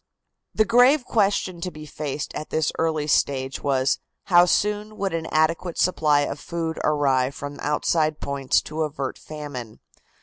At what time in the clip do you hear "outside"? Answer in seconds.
7.59-8.19